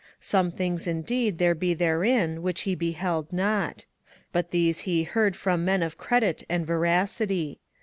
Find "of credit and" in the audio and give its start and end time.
5.83-6.65